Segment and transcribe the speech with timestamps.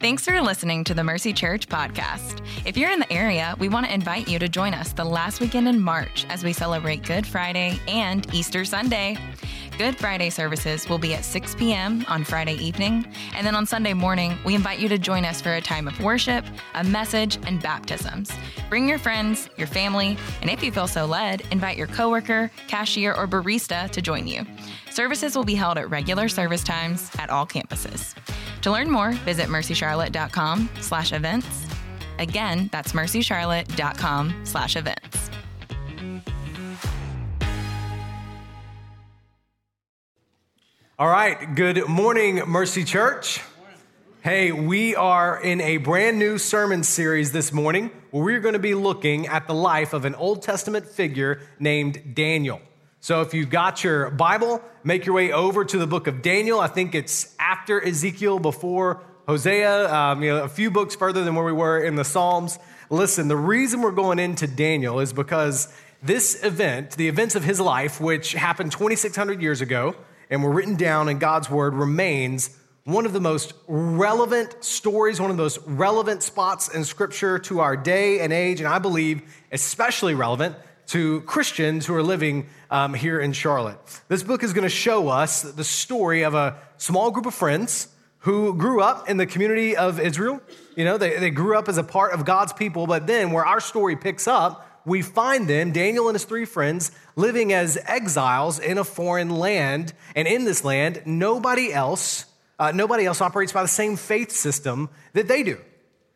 [0.00, 2.40] Thanks for listening to the Mercy Church podcast.
[2.64, 5.40] If you're in the area, we want to invite you to join us the last
[5.40, 9.18] weekend in March as we celebrate Good Friday and Easter Sunday.
[9.76, 12.06] Good Friday services will be at 6 p.m.
[12.08, 15.52] on Friday evening, and then on Sunday morning, we invite you to join us for
[15.52, 18.32] a time of worship, a message, and baptisms.
[18.70, 23.12] Bring your friends, your family, and if you feel so led, invite your coworker, cashier,
[23.12, 24.46] or barista to join you.
[24.90, 28.14] Services will be held at regular service times at all campuses.
[28.62, 31.66] To learn more, visit mercycharlotte.com slash events.
[32.18, 35.30] Again, that's mercycharlotte.com slash events.
[40.98, 43.40] All right, good morning, Mercy Church.
[44.22, 48.58] Hey, we are in a brand new sermon series this morning where we're going to
[48.58, 52.60] be looking at the life of an Old Testament figure named Daniel.
[53.02, 56.60] So if you've got your Bible, make your way over to the book of Daniel.
[56.60, 61.34] I think it's after Ezekiel, before Hosea, um, you know, a few books further than
[61.34, 62.58] where we were in the Psalms.
[62.90, 67.58] Listen, the reason we're going into Daniel is because this event, the events of his
[67.58, 69.96] life, which happened 2,600 years ago
[70.28, 75.30] and were written down in God's word, remains one of the most relevant stories, one
[75.30, 79.22] of the most relevant spots in scripture to our day and age, and I believe
[79.52, 80.56] especially relevant
[80.90, 83.78] to Christians who are living um, here in Charlotte.
[84.08, 87.86] This book is going to show us the story of a small group of friends
[88.18, 90.40] who grew up in the community of Israel.
[90.74, 93.46] You know, they, they grew up as a part of God's people, but then where
[93.46, 98.58] our story picks up, we find them, Daniel and his three friends, living as exiles
[98.58, 99.92] in a foreign land.
[100.16, 102.24] And in this land, nobody else,
[102.58, 105.60] uh, nobody else operates by the same faith system that they do.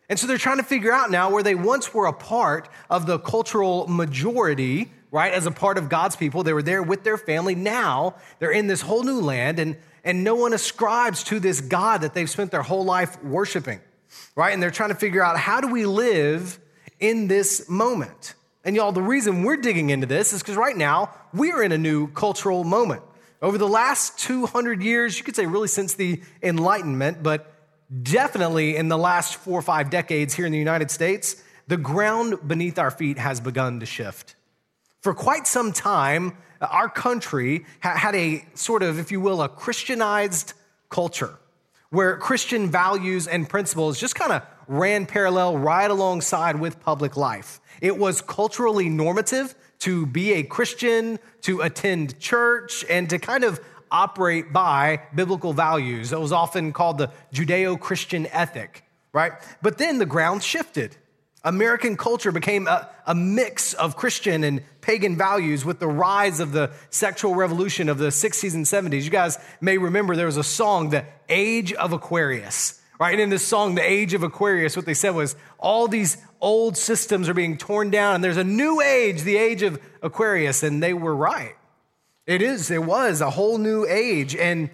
[0.08, 3.06] And so they're trying to figure out now where they once were a part of
[3.06, 6.42] the cultural majority, right, as a part of God's people.
[6.42, 7.54] They were there with their family.
[7.54, 12.02] Now they're in this whole new land, and, and no one ascribes to this God
[12.02, 13.80] that they've spent their whole life worshiping,
[14.36, 14.52] right?
[14.52, 16.58] And they're trying to figure out how do we live
[17.00, 18.34] in this moment?
[18.62, 21.78] And y'all, the reason we're digging into this is because right now we're in a
[21.78, 23.02] new cultural moment.
[23.42, 27.53] Over the last 200 years, you could say really since the Enlightenment, but
[28.02, 32.46] definitely in the last four or five decades here in the United States, the ground
[32.46, 34.34] beneath our feet has begun to shift.
[35.00, 39.48] For quite some time, uh, our country had a sort of, if you will, a
[39.48, 40.54] Christianized
[40.88, 41.38] culture
[41.90, 47.60] where Christian values and principles just kind of ran parallel right alongside with public life.
[47.80, 53.60] It was culturally normative to be a Christian, to attend church, and to kind of
[53.94, 56.12] operate by biblical values.
[56.12, 58.82] It was often called the Judeo Christian ethic,
[59.12, 59.32] right?
[59.62, 60.96] But then the ground shifted.
[61.44, 66.50] American culture became a, a, mix of Christian and pagan values with the rise of
[66.52, 69.04] the sexual revolution of the 60s and 70s.
[69.04, 73.12] You guys may remember there was a song, The Age of Aquarius, right?
[73.12, 76.76] And in this song, The Age of Aquarius, what they said was all these old
[76.76, 80.62] systems are being torn down and there's a new age, the age of Aquarius.
[80.62, 81.54] And they were right.
[82.26, 84.34] It is, it was a whole new age.
[84.34, 84.70] And,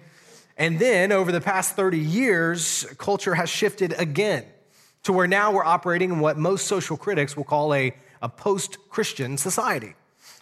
[0.55, 4.45] and then over the past 30 years, culture has shifted again
[5.03, 8.77] to where now we're operating in what most social critics will call a, a post
[8.89, 9.95] Christian society,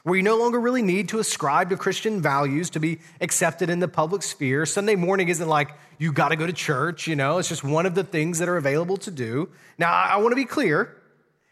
[0.04, 3.80] where you no longer really need to ascribe to Christian values to be accepted in
[3.80, 4.68] the public sphere.
[4.68, 7.88] Sunday morning isn't like you got to go to church, you know, it's just one
[7.88, 9.50] of the things that are available to do.
[9.80, 10.96] Now, I, I want to be clear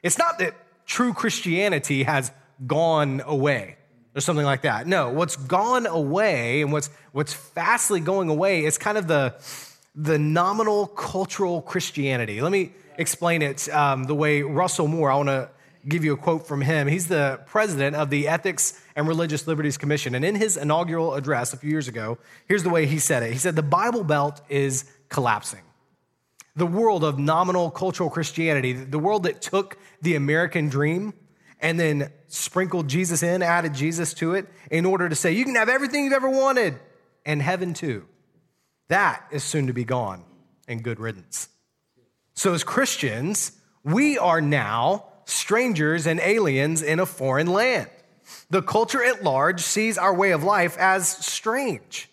[0.04, 0.54] it's not that
[0.86, 2.32] true Christianity has
[2.68, 3.78] gone away
[4.18, 4.88] or something like that.
[4.88, 9.36] No, what's gone away and what's, what's fastly going away is kind of the,
[9.94, 12.42] the nominal cultural Christianity.
[12.42, 15.50] Let me explain it um, the way Russell Moore, I want to
[15.88, 16.88] give you a quote from him.
[16.88, 20.16] He's the president of the Ethics and Religious Liberties Commission.
[20.16, 22.18] And in his inaugural address a few years ago,
[22.48, 25.62] here's the way he said it He said, The Bible Belt is collapsing.
[26.56, 31.14] The world of nominal cultural Christianity, the world that took the American dream
[31.60, 35.56] and then sprinkled Jesus in, added Jesus to it in order to say, you can
[35.56, 36.80] have everything you've ever wanted
[37.26, 38.06] and heaven too.
[38.90, 40.24] That is soon to be gone
[40.68, 41.50] and good riddance.
[42.34, 43.52] So, as Christians,
[43.84, 47.90] we are now strangers and aliens in a foreign land.
[48.50, 52.10] The culture at large sees our way of life as strange.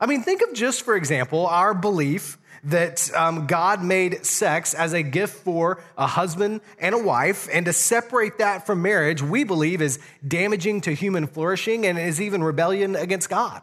[0.00, 4.92] I mean, think of just, for example, our belief that um, God made sex as
[4.92, 9.44] a gift for a husband and a wife, and to separate that from marriage, we
[9.44, 13.62] believe is damaging to human flourishing and is even rebellion against God.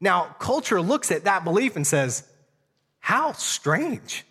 [0.00, 2.24] Now, culture looks at that belief and says,
[2.98, 4.24] How strange.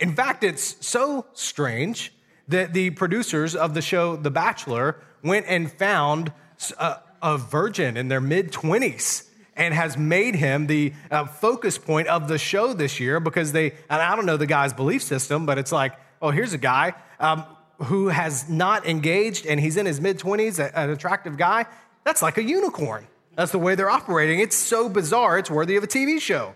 [0.00, 2.12] In fact, it's so strange
[2.48, 6.32] that the producers of the show The Bachelor went and found
[6.78, 12.08] a, a virgin in their mid 20s and has made him the uh, focus point
[12.08, 15.46] of the show this year because they, and I don't know the guy's belief system,
[15.46, 17.44] but it's like, oh, here's a guy um,
[17.82, 21.66] who has not engaged and he's in his mid 20s, an attractive guy.
[22.04, 23.06] That's like a unicorn.
[23.36, 24.40] That's the way they're operating.
[24.40, 26.54] It's so bizarre, it's worthy of a TV show.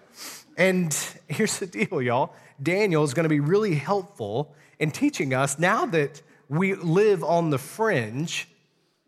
[0.56, 0.96] And
[1.28, 5.86] here's the deal, y'all Daniel is going to be really helpful in teaching us now
[5.86, 8.48] that we live on the fringe,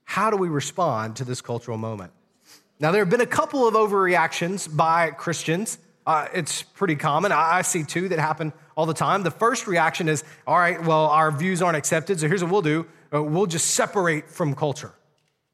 [0.05, 2.13] how do we respond to this cultural moment?
[2.81, 5.77] Now, there have been a couple of overreactions by Christians.
[6.07, 7.31] Uh, it's pretty common.
[7.31, 9.23] I, I see two that happen all the time.
[9.23, 12.63] The first reaction is, all right, well, our views aren't accepted, so here's what we'll
[12.63, 14.93] do uh, we'll just separate from culture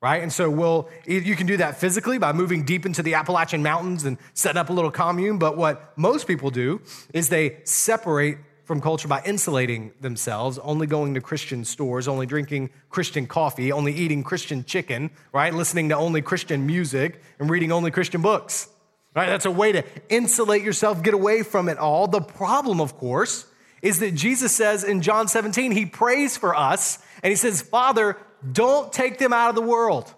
[0.03, 0.23] right?
[0.23, 4.05] And so we'll, you can do that physically by moving deep into the Appalachian Mountains
[4.05, 5.39] and setting up a little commune.
[5.39, 6.81] But what most people do
[7.13, 12.71] is they separate from culture by insulating themselves, only going to Christian stores, only drinking
[12.91, 15.55] Christian coffee, only eating Christian chicken, right?
[15.55, 18.69] Listening to only Christian music and reading only Christian books,
[19.15, 19.27] right?
[19.27, 22.09] That's a way to insulate yourself, get away from it all.
[22.09, 23.47] The problem, of course,
[23.83, 28.17] is that Jesus says in John 17, he prays for us and he says, Father,
[28.53, 30.13] don't take them out of the world.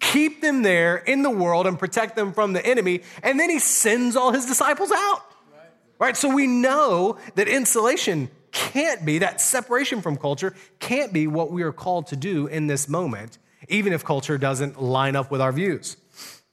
[0.00, 3.02] Keep them there in the world and protect them from the enemy.
[3.22, 5.22] And then he sends all his disciples out.
[5.98, 6.16] Right?
[6.16, 11.62] So we know that insulation can't be, that separation from culture can't be what we
[11.62, 13.38] are called to do in this moment,
[13.68, 15.96] even if culture doesn't line up with our views.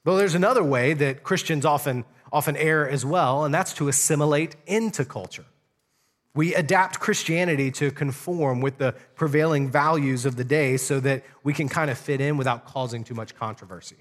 [0.04, 4.56] Though there's another way that Christians often, often err as well, and that's to assimilate
[4.66, 5.46] into culture.
[6.34, 11.54] We adapt Christianity to conform with the prevailing values of the day so that we
[11.54, 13.96] can kind of fit in without causing too much controversy.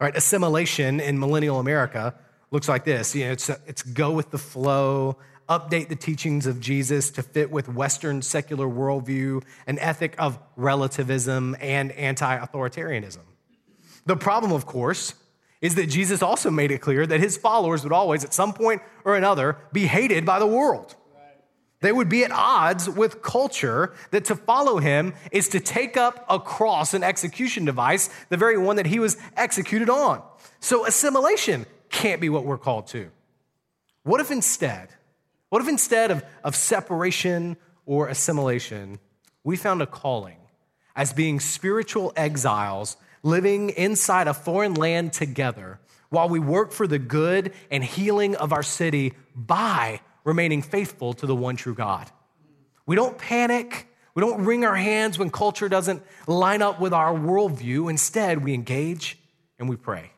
[0.00, 2.14] All right, assimilation in millennial America
[2.52, 5.16] looks like this you know, it's, it's go with the flow,
[5.48, 11.56] update the teachings of Jesus to fit with Western secular worldview, an ethic of relativism
[11.60, 13.22] and anti authoritarianism.
[14.06, 15.14] The problem, of course,
[15.60, 18.82] is that Jesus also made it clear that his followers would always, at some point
[19.04, 20.96] or another, be hated by the world.
[21.80, 26.24] They would be at odds with culture that to follow him is to take up
[26.28, 30.22] a cross, an execution device, the very one that he was executed on.
[30.60, 33.10] So assimilation can't be what we're called to.
[34.02, 34.88] What if instead,
[35.50, 37.56] what if instead of, of separation
[37.86, 38.98] or assimilation,
[39.44, 40.38] we found a calling
[40.96, 45.78] as being spiritual exiles living inside a foreign land together
[46.08, 51.26] while we work for the good and healing of our city by remaining faithful to
[51.26, 52.10] the one true God.
[52.84, 53.88] We don't panic.
[54.14, 57.88] We don't wring our hands when culture doesn't line up with our worldview.
[57.88, 59.18] Instead, we engage
[59.58, 60.11] and we pray.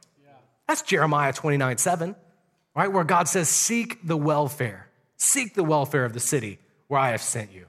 [0.66, 2.16] That's Jeremiah 29 7,
[2.75, 2.93] right?
[2.93, 6.58] Where God says, Seek the welfare, seek the welfare of the city
[6.88, 7.66] where I have sent you.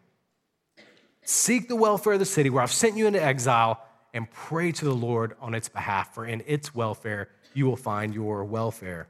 [1.23, 3.81] Seek the welfare of the city where I've sent you into exile
[4.13, 8.13] and pray to the Lord on its behalf, for in its welfare you will find
[8.13, 9.07] your welfare.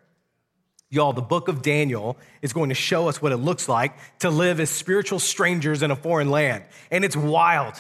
[0.90, 4.30] Y'all, the book of Daniel is going to show us what it looks like to
[4.30, 6.64] live as spiritual strangers in a foreign land.
[6.90, 7.74] And it's wild.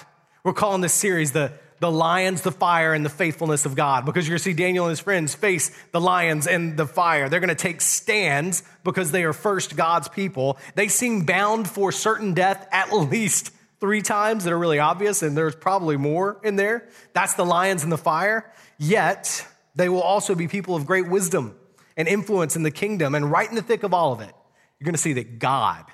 [0.44, 4.26] We're calling this series the, the lions, the fire, and the faithfulness of God because
[4.26, 7.30] you're going to see Daniel and his friends face the lions and the fire.
[7.30, 10.58] They're going to take stands because they are first God's people.
[10.76, 15.38] They seem bound for certain death at least three times that are really obvious, and
[15.38, 16.88] there's probably more in there.
[17.14, 18.52] That's the lions and the fire.
[18.78, 19.46] Yet,
[19.76, 21.56] they will also be people of great wisdom
[21.98, 23.16] and influence in the kingdom.
[23.16, 24.34] And right in the thick of all of it,
[24.80, 25.86] you're going to see that God,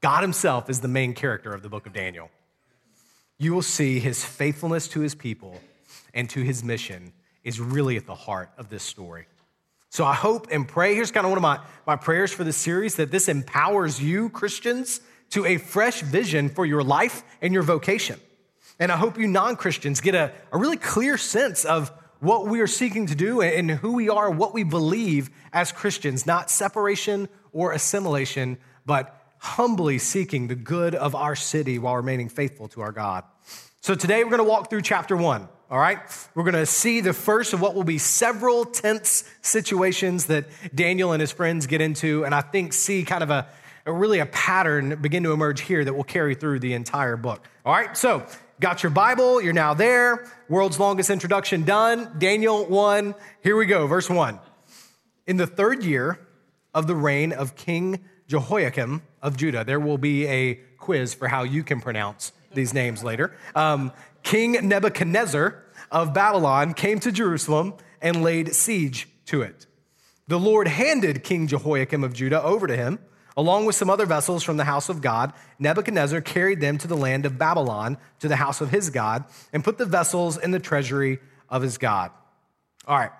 [0.00, 2.30] God Himself, is the main character of the book of Daniel.
[3.38, 5.60] You will see His faithfulness to His people
[6.12, 7.12] and to His mission
[7.42, 9.26] is really at the heart of this story.
[9.90, 10.94] So I hope and pray.
[10.94, 14.28] Here's kind of one of my, my prayers for this series that this empowers you,
[14.28, 15.00] Christians,
[15.30, 18.18] to a fresh vision for your life and your vocation.
[18.80, 22.60] And I hope you non Christians get a, a really clear sense of what we
[22.60, 27.28] are seeking to do and who we are, what we believe as Christians, not separation
[27.52, 32.92] or assimilation, but humbly seeking the good of our city while remaining faithful to our
[32.92, 33.24] God.
[33.80, 35.48] So today we're going to walk through chapter one.
[35.70, 35.98] All right.
[36.34, 41.12] We're going to see the first of what will be several tense situations that Daniel
[41.12, 42.24] and his friends get into.
[42.24, 43.48] And I think see kind of a,
[43.86, 47.46] really a pattern begin to emerge here that will carry through the entire book.
[47.64, 47.96] All right.
[47.96, 48.26] So
[48.60, 50.30] Got your Bible, you're now there.
[50.48, 52.14] World's longest introduction done.
[52.18, 53.16] Daniel 1.
[53.42, 54.38] Here we go, verse 1.
[55.26, 56.20] In the third year
[56.72, 61.42] of the reign of King Jehoiakim of Judah, there will be a quiz for how
[61.42, 63.36] you can pronounce these names later.
[63.56, 63.90] Um,
[64.22, 69.66] King Nebuchadnezzar of Babylon came to Jerusalem and laid siege to it.
[70.28, 73.00] The Lord handed King Jehoiakim of Judah over to him
[73.36, 76.96] Along with some other vessels from the house of God, Nebuchadnezzar carried them to the
[76.96, 80.60] land of Babylon, to the house of his God, and put the vessels in the
[80.60, 82.12] treasury of his God.
[82.86, 83.10] All right.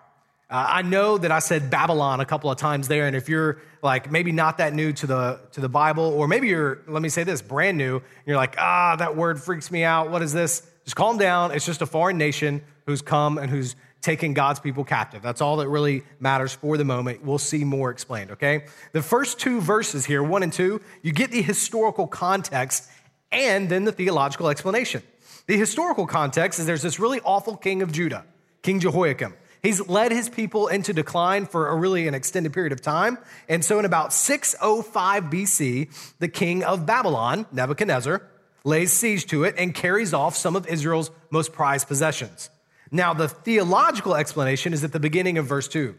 [0.55, 3.61] Uh, I know that I said Babylon a couple of times there, and if you're
[3.83, 7.09] like maybe not that new to the to the Bible, or maybe you're, let me
[7.09, 10.13] say this, brand new, and you're like, ah, that word freaks me out.
[10.13, 10.65] What is this?
[10.85, 11.51] Just calm down.
[11.51, 15.23] It's just a foreign nation who's come and who's taken God's people captive.
[15.23, 17.25] That's all that really matters for the moment.
[17.25, 18.67] We'll see more explained, okay?
[18.93, 22.89] The first two verses here, one and two, you get the historical context
[23.33, 25.03] and then the theological explanation.
[25.49, 28.25] The historical context is there's this really awful king of Judah,
[28.63, 29.35] King Jehoiakim.
[29.65, 33.17] He's led his people into decline for a really an extended period of time.
[33.49, 38.21] And so in about 605 BC, the king of Babylon, Nebuchadnezzar,
[38.63, 42.51] lays siege to it and carries off some of Israel's most prized possessions.
[42.91, 45.95] Now, the theological explanation is at the beginning of verse 2.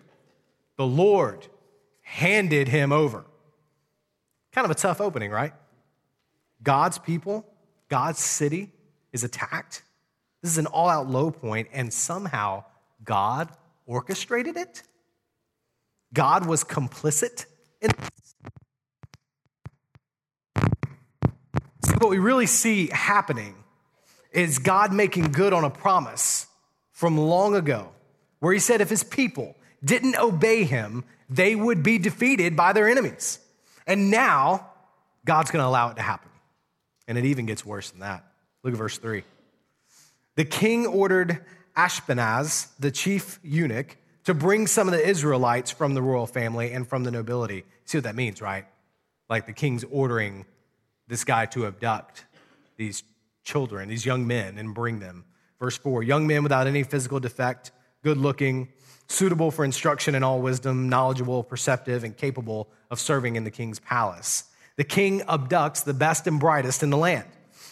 [0.78, 1.48] The Lord
[2.04, 3.26] handed him over.
[4.52, 5.54] Kind of a tough opening, right?
[6.62, 7.44] God's people,
[7.90, 8.70] God's city
[9.12, 9.82] is attacked.
[10.44, 12.66] This is an all out low point, and somehow
[13.04, 13.50] God
[13.86, 14.84] orchestrated it.
[16.14, 17.46] God was complicit
[17.82, 18.36] in this.
[21.86, 23.56] See, what we really see happening
[24.32, 26.48] is God making good on a promise
[26.92, 27.90] from long ago,
[28.40, 32.88] where he said if his people didn't obey him, they would be defeated by their
[32.88, 33.40] enemies.
[33.86, 34.72] And now,
[35.26, 36.30] God's gonna allow it to happen.
[37.08, 38.26] And it even gets worse than that.
[38.64, 39.24] Look at verse three.
[40.36, 46.02] The king ordered Ashpenaz, the chief eunuch, to bring some of the Israelites from the
[46.02, 47.64] royal family and from the nobility.
[47.86, 48.66] See what that means, right?
[49.30, 50.46] Like the king's ordering
[51.08, 52.26] this guy to abduct
[52.78, 53.04] these
[53.44, 55.26] children, these young men, and bring them.
[55.60, 57.72] Verse 4 Young men without any physical defect,
[58.04, 58.70] good looking,
[59.08, 63.80] suitable for instruction in all wisdom, knowledgeable, perceptive, and capable of serving in the king's
[63.80, 64.46] palace.
[64.78, 67.28] The king abducts the best and brightest in the land.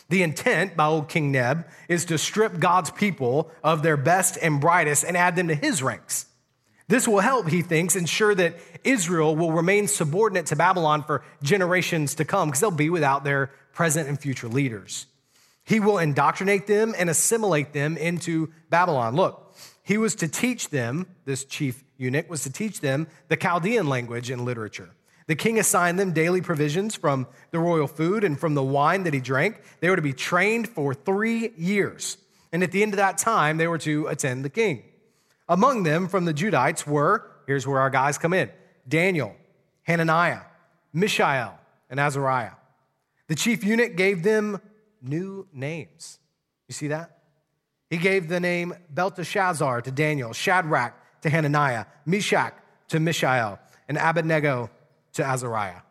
[0.10, 4.60] The intent by old King Neb is to strip God's people of their best and
[4.62, 6.28] brightest and add them to his ranks.
[6.88, 12.16] This will help, he thinks, ensure that Israel will remain subordinate to Babylon for generations
[12.16, 15.06] to come because they'll be without their present and future leaders.
[15.64, 19.16] He will indoctrinate them and assimilate them into Babylon.
[19.16, 23.88] Look, he was to teach them, this chief eunuch was to teach them the Chaldean
[23.88, 24.92] language and literature.
[25.28, 29.14] The king assigned them daily provisions from the royal food and from the wine that
[29.14, 29.62] he drank.
[29.80, 32.18] They were to be trained for three years.
[32.52, 34.84] And at the end of that time, they were to attend the king.
[35.48, 38.50] Among them from the Judites were, here's where our guys come in
[38.88, 39.36] Daniel,
[39.84, 40.42] Hananiah,
[40.94, 41.58] Mishael,
[41.90, 42.54] and Azariah.
[43.28, 44.60] The chief eunuch gave them
[45.02, 46.20] new names.
[46.68, 47.18] You see that?
[47.90, 52.54] He gave the name Belteshazzar to Daniel, Shadrach to Hananiah, Meshach
[52.90, 54.70] to Mishael, and Abednego
[55.14, 55.82] to Azariah.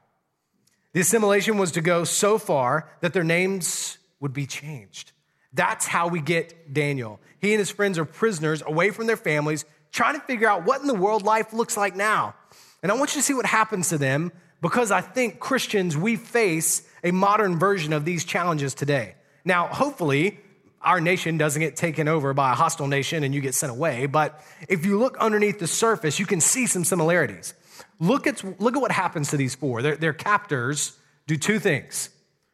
[0.92, 5.12] The assimilation was to go so far that their names would be changed.
[5.52, 7.20] That's how we get Daniel.
[7.40, 10.80] He and his friends are prisoners away from their families, trying to figure out what
[10.80, 12.34] in the world life looks like now.
[12.82, 16.16] And I want you to see what happens to them because I think Christians, we
[16.16, 19.14] face a modern version of these challenges today.
[19.44, 20.38] Now, hopefully,
[20.80, 24.06] our nation doesn't get taken over by a hostile nation and you get sent away,
[24.06, 27.54] but if you look underneath the surface, you can see some similarities.
[28.02, 29.80] Look at, look at what happens to these four.
[29.80, 32.10] Their, their captors do two things.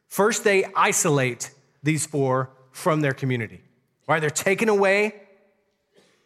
[0.07, 1.49] First, they isolate
[1.81, 3.63] these four from their community,
[4.07, 4.19] right?
[4.19, 5.15] They're taken away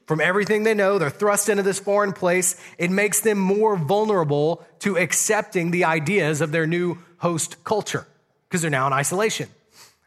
[0.07, 0.99] from everything they know.
[0.99, 2.61] They're thrust into this foreign place.
[2.77, 8.05] It makes them more vulnerable to accepting the ideas of their new host culture
[8.49, 9.47] because they're now in isolation.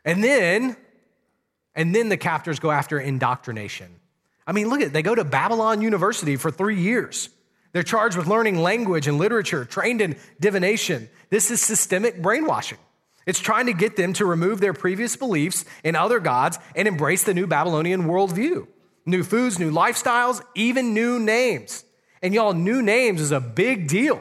[0.04, 0.76] And then,
[1.74, 3.88] and then the captors go after indoctrination.
[4.46, 4.92] I mean, look at.
[4.92, 7.30] They go to Babylon University for three years.
[7.72, 11.08] They're charged with learning language and literature, trained in divination.
[11.30, 12.78] This is systemic brainwashing.
[13.26, 17.24] It's trying to get them to remove their previous beliefs in other gods and embrace
[17.24, 18.66] the new Babylonian worldview
[19.08, 21.84] new foods, new lifestyles, even new names.
[22.22, 24.20] And y'all, new names is a big deal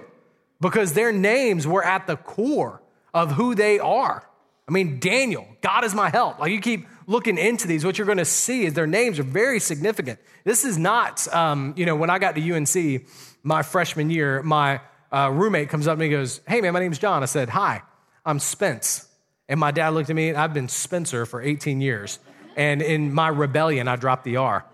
[0.61, 2.83] because their names were at the core
[3.13, 4.29] of who they are.
[4.67, 6.39] I mean, Daniel, God is my help.
[6.39, 9.23] Like you keep looking into these, what you're going to see is their names are
[9.23, 10.19] very significant.
[10.43, 13.05] This is not, um, you know, when I got to UNC
[13.43, 14.81] my freshman year, my
[15.11, 17.21] uh, roommate comes up to me and goes, Hey, man, my name's John.
[17.21, 17.83] I said, Hi,
[18.25, 19.07] I'm Spence.
[19.47, 22.17] And my dad looked at me, and I've been Spencer for 18 years.
[22.55, 24.65] And in my rebellion, I dropped the R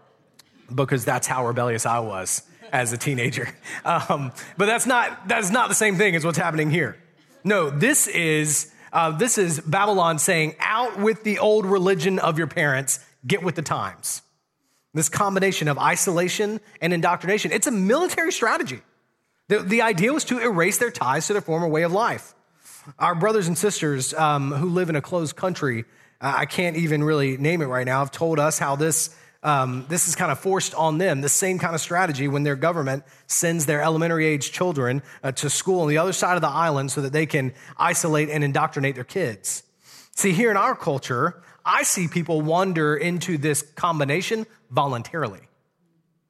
[0.73, 3.49] because that's how rebellious I was as a teenager.
[3.83, 6.97] Um, but that's not, that's not the same thing as what's happening here.
[7.43, 12.47] No, this is, uh, this is Babylon saying, out with the old religion of your
[12.47, 14.21] parents, get with the times.
[14.93, 18.81] This combination of isolation and indoctrination, it's a military strategy.
[19.47, 22.33] The, the idea was to erase their ties to their former way of life.
[22.99, 25.85] Our brothers and sisters um, who live in a closed country,
[26.19, 29.85] uh, I can't even really name it right now, have told us how this um,
[29.89, 33.03] this is kind of forced on them, the same kind of strategy when their government
[33.27, 36.91] sends their elementary age children uh, to school on the other side of the island
[36.91, 39.63] so that they can isolate and indoctrinate their kids.
[40.15, 45.41] See, here in our culture, I see people wander into this combination voluntarily.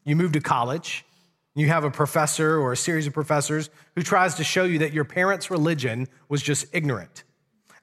[0.04, 1.06] You move to college,
[1.54, 4.94] you have a professor or a series of professors who tries to show you that
[4.94, 7.24] your parents' religion was just ignorant,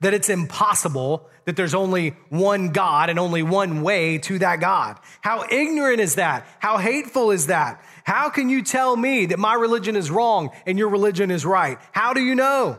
[0.01, 4.99] that it's impossible, that there's only one God and only one way to that God.
[5.21, 6.47] How ignorant is that?
[6.61, 7.83] How hateful is that?
[8.05, 11.79] How can you tell me that my religion is wrong and your religion is right?
[11.93, 12.79] How do you know?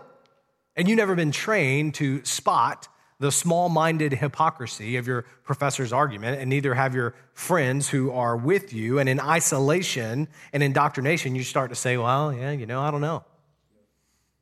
[0.76, 2.88] And you've never been trained to spot
[3.20, 8.38] the small minded hypocrisy of your professor's argument, and neither have your friends who are
[8.38, 8.98] with you.
[8.98, 13.02] And in isolation and indoctrination, you start to say, well, yeah, you know, I don't
[13.02, 13.26] know.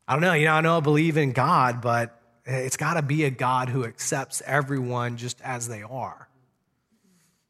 [0.07, 0.33] I don't know.
[0.33, 2.16] You know, I know I believe in God, but
[2.47, 6.27] it's got to be a God who accepts everyone just as they are.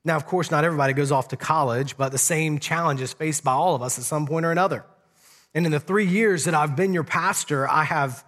[0.04, 3.44] Now, of course, not everybody goes off to college, but the same challenge is faced
[3.44, 4.86] by all of us at some point or another.
[5.54, 8.24] And in the three years that I've been your pastor, I have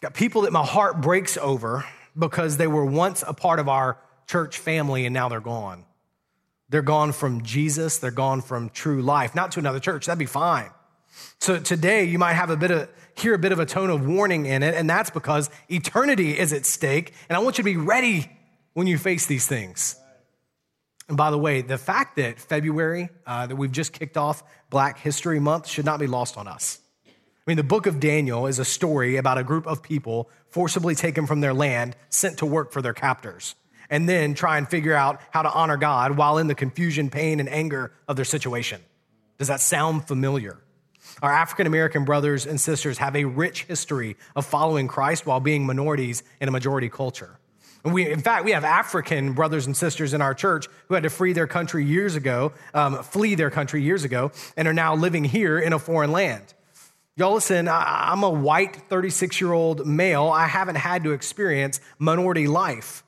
[0.00, 1.84] Got people that my heart breaks over
[2.18, 5.84] because they were once a part of our church family and now they're gone.
[6.68, 10.06] They're gone from Jesus, they're gone from true life, not to another church.
[10.06, 10.70] That'd be fine.
[11.38, 14.06] So today you might have a bit of hear a bit of a tone of
[14.06, 17.70] warning in it, and that's because eternity is at stake, and I want you to
[17.70, 18.30] be ready
[18.74, 19.96] when you face these things.
[21.08, 24.98] And by the way, the fact that February, uh, that we've just kicked off Black
[24.98, 26.80] History Month, should not be lost on us.
[27.06, 27.10] I
[27.46, 31.26] mean, the book of Daniel is a story about a group of people forcibly taken
[31.26, 33.54] from their land, sent to work for their captors,
[33.88, 37.38] and then try and figure out how to honor God while in the confusion, pain,
[37.38, 38.80] and anger of their situation.
[39.38, 40.58] Does that sound familiar?
[41.22, 45.64] Our African American brothers and sisters have a rich history of following Christ while being
[45.64, 47.38] minorities in a majority culture.
[47.84, 51.04] And we, in fact, we have African brothers and sisters in our church who had
[51.04, 54.94] to flee their country years ago, um, flee their country years ago, and are now
[54.94, 56.52] living here in a foreign land.
[57.16, 60.24] Y'all listen, I'm a white 36 year old male.
[60.24, 63.04] I haven't had to experience minority life.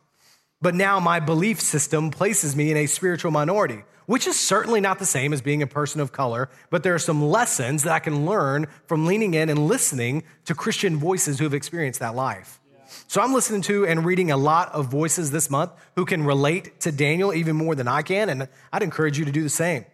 [0.63, 4.99] But now my belief system places me in a spiritual minority, which is certainly not
[4.99, 7.99] the same as being a person of color, but there are some lessons that I
[7.99, 12.59] can learn from leaning in and listening to Christian voices who have experienced that life.
[13.07, 16.81] So I'm listening to and reading a lot of voices this month who can relate
[16.81, 19.85] to Daniel even more than I can, and I'd encourage you to do the same.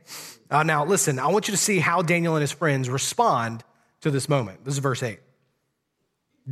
[0.49, 3.65] Uh, now, listen, I want you to see how Daniel and his friends respond
[4.03, 4.65] to this moment.
[4.65, 5.19] This is verse 8.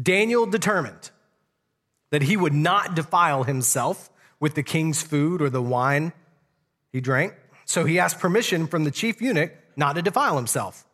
[0.02, 1.12] Daniel determined
[2.10, 6.12] that he would not defile himself with the king's food or the wine
[6.90, 7.34] he drank.
[7.72, 10.84] So he asked permission from the chief eunuch not to defile himself.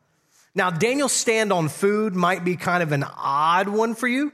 [0.55, 4.33] Now, Daniel's stand on food might be kind of an odd one for you,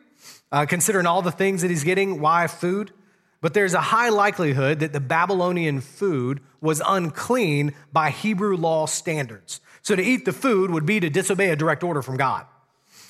[0.53, 2.21] uh, considering all the things that he's getting.
[2.21, 2.93] Why food?
[3.41, 9.63] But there's a high likelihood that the Babylonian food was unclean by Hebrew law standards.
[9.81, 12.45] So to eat the food would be to disobey a direct order from God.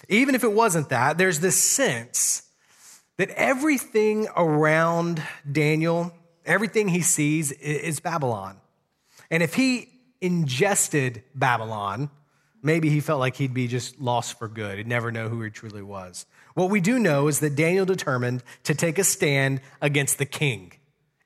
[0.08, 2.44] Even if it wasn't that, there's this sense
[3.16, 5.20] that everything around
[5.50, 6.12] Daniel,
[6.46, 8.60] everything he sees is Babylon.
[9.34, 9.88] And if he
[10.20, 12.08] ingested Babylon,
[12.62, 14.78] maybe he felt like he'd be just lost for good.
[14.78, 16.24] He'd never know who he truly was.
[16.54, 20.74] What we do know is that Daniel determined to take a stand against the king.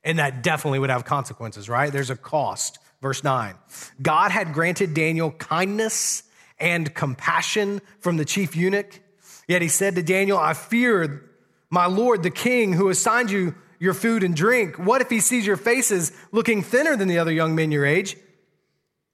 [0.03, 1.93] And that definitely would have consequences, right?
[1.93, 2.79] There's a cost.
[2.99, 3.53] Verse 9
[4.01, 6.23] God had granted Daniel kindness
[6.59, 9.01] and compassion from the chief eunuch.
[9.47, 11.29] Yet he said to Daniel, I fear
[11.69, 14.77] my Lord, the king, who assigned you your food and drink.
[14.77, 18.17] What if he sees your faces looking thinner than the other young men your age?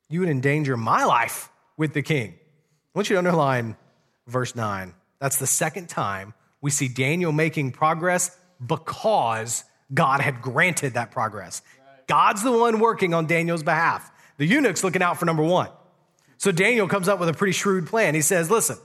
[0.09, 2.31] You would endanger my life with the king.
[2.31, 3.77] I want you to underline
[4.27, 4.93] verse 9.
[5.19, 11.61] That's the second time we see Daniel making progress because God had granted that progress.
[12.07, 14.11] God's the one working on Daniel's behalf.
[14.37, 15.69] The eunuch's looking out for number one.
[16.37, 18.15] So Daniel comes up with a pretty shrewd plan.
[18.15, 18.77] He says, Listen,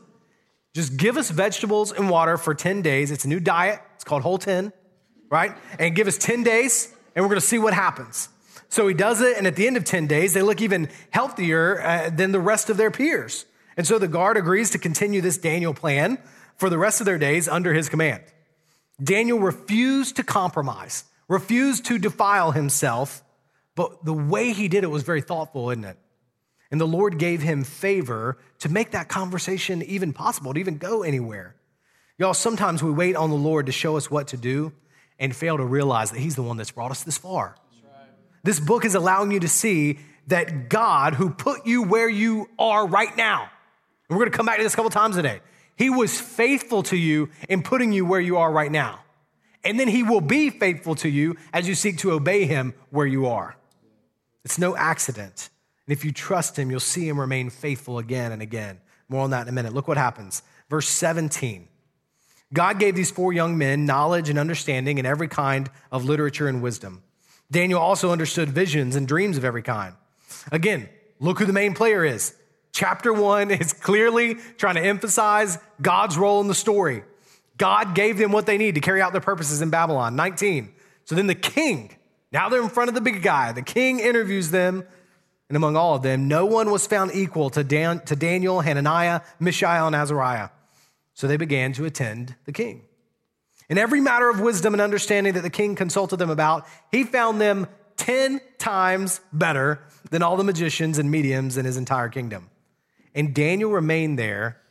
[0.75, 3.11] just give us vegetables and water for 10 days.
[3.11, 4.73] It's a new diet, it's called Whole 10,
[5.31, 5.57] right?
[5.79, 8.29] And give us 10 days, and we're gonna see what happens.
[8.69, 11.81] So he does it, and at the end of 10 days, they look even healthier
[11.81, 13.47] uh, than the rest of their peers.
[13.77, 16.19] And so the guard agrees to continue this Daniel plan
[16.57, 18.23] for the rest of their days under his command.
[19.03, 23.23] Daniel refused to compromise refused to defile himself,
[23.77, 25.97] but the way he did it was very thoughtful, isn't it?
[26.73, 31.05] And the Lord gave him favor to make that conversation even possible, to even go
[31.05, 31.55] anywhere.
[32.19, 34.73] Y'all, sometimes we wait on the Lord to show us what to do
[35.21, 37.55] and fail to realize that He's the one that's brought us this far.
[37.85, 38.09] Right.
[38.43, 42.87] This book is allowing you to see that God, who put you where you are
[42.87, 43.49] right now,
[44.09, 45.41] and we're gonna come back to this a couple times today,
[45.77, 49.01] He was faithful to you in putting you where you are right now.
[49.65, 53.07] And then he will be faithful to you as you seek to obey him where
[53.07, 53.57] you are.
[54.45, 55.51] It's no accident.
[55.87, 58.81] And if you trust him, you'll see him remain faithful again and again.
[59.09, 59.75] More on that in a minute.
[59.75, 60.43] Look what happens.
[60.71, 61.69] Verse 17.
[62.53, 66.63] God gave these four young men knowledge and understanding in every kind of literature and
[66.63, 67.03] wisdom.
[67.51, 69.95] Daniel also understood visions and dreams of every kind.
[70.51, 72.35] Again, look who the main player is.
[72.73, 77.05] Chapter one is clearly trying to emphasize God's role in the story.
[77.57, 80.17] God gave them what they need to carry out their purposes in Babylon.
[80.17, 80.73] 19.
[81.05, 81.95] So then the king,
[82.33, 83.53] now they're in front of the big guy.
[83.53, 84.85] The king interviews them,
[85.49, 89.21] and among all of them, no one was found equal to, Dan, to Daniel, Hananiah,
[89.39, 90.49] Mishael, and Azariah.
[91.21, 92.81] So they began to attend the king.
[93.69, 97.39] In every matter of wisdom and understanding that the king consulted them about, he found
[97.39, 97.67] them
[97.99, 102.49] 10 times better than all the magicians and mediums in his entire kingdom.
[103.15, 104.63] And Daniel remained there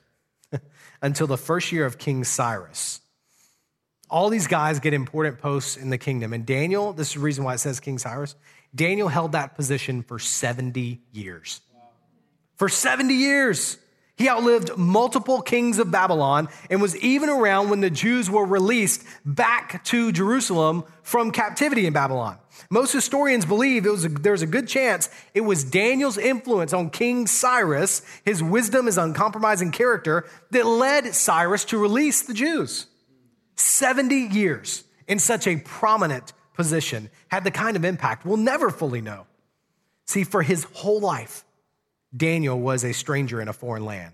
[1.03, 2.99] until the first year of King Cyrus.
[4.09, 6.33] All these guys get important posts in the kingdom.
[6.33, 8.33] And Daniel, this is the reason why it says King Cyrus,
[8.73, 11.61] Daniel held that position for 70 years.
[12.55, 13.77] For 70 years.
[14.19, 19.05] He outlived multiple kings of Babylon and was even around when the Jews were released
[19.23, 22.37] back to Jerusalem from captivity in Babylon.
[22.69, 28.01] Most historians believe was a, a good chance it was Daniel's influence on King Cyrus,
[28.25, 32.87] his wisdom, his uncompromising character, that led Cyrus to release the Jews.
[33.55, 38.99] 70 years in such a prominent position had the kind of impact we'll never fully
[38.99, 39.27] know.
[40.07, 41.45] See, for his whole life,
[42.15, 44.13] Daniel was a stranger in a foreign land.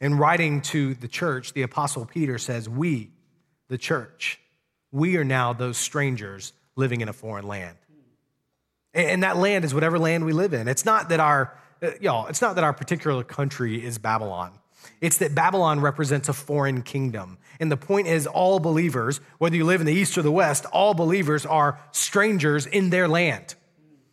[0.00, 3.10] In writing to the church, the apostle Peter says, We,
[3.68, 4.40] the church,
[4.92, 7.76] we are now those strangers living in a foreign land.
[8.94, 10.66] And that land is whatever land we live in.
[10.66, 14.52] It's not that our, uh, y'all, it's not that our particular country is Babylon.
[15.00, 17.38] It's that Babylon represents a foreign kingdom.
[17.60, 20.64] And the point is, all believers, whether you live in the east or the west,
[20.66, 23.54] all believers are strangers in their land.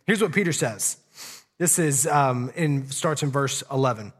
[0.06, 0.98] Here's what Peter says
[1.58, 4.08] this is um, in starts in verse 11.
[4.08, 4.12] It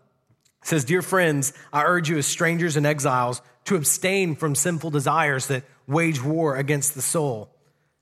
[0.62, 5.48] says, Dear friends, I urge you as strangers and exiles to abstain from sinful desires
[5.48, 7.50] that wage war against the soul.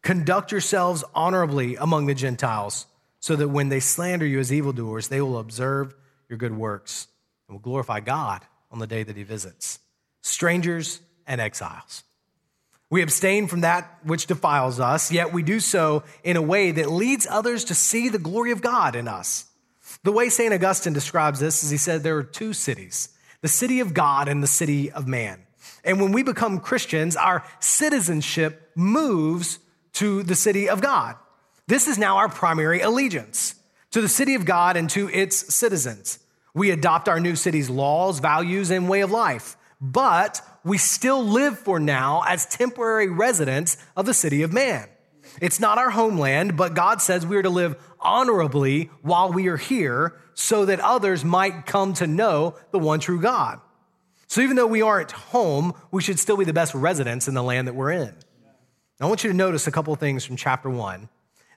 [0.03, 2.87] Conduct yourselves honorably among the Gentiles,
[3.21, 5.95] so that when they slander you as evildoers, they will observe
[6.29, 7.09] your good works
[7.49, 9.79] and will glorify God on the day that he visits.
[10.23, 12.05] Strangers and exiles.
[12.91, 16.91] We abstain from that which defiles us, yet we do so in a way that
[16.91, 19.47] leads others to see the glory of God in us.
[20.03, 20.53] The way St.
[20.53, 23.09] Augustine describes this is he said there are two cities
[23.41, 25.39] the city of God and the city of man.
[25.85, 29.59] And when we become Christians, our citizenship moves
[29.95, 31.17] to the city of God.
[31.67, 33.55] This is now our primary allegiance
[33.91, 36.19] to the city of God and to its citizens.
[36.55, 41.59] We adopt our new city's laws, values, and way of life, but we still live
[41.59, 44.89] for now as temporary residents of the city of man.
[45.41, 49.57] It's not our homeland, but God says we are to live honorably while we are
[49.57, 53.61] here so that others might come to know the one true God.
[54.27, 57.43] So even though we aren't home, we should still be the best residents in the
[57.43, 58.15] land that we're in.
[59.01, 61.09] I want you to notice a couple things from chapter one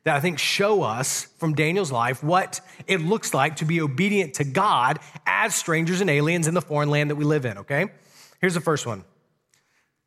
[0.03, 4.35] that I think show us from Daniel's life what it looks like to be obedient
[4.35, 7.87] to God as strangers and aliens in the foreign land that we live in, okay?
[8.39, 9.03] Here's the first one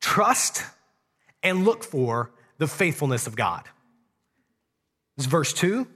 [0.00, 0.64] trust
[1.42, 3.64] and look for the faithfulness of God.
[5.16, 5.86] This is verse 2.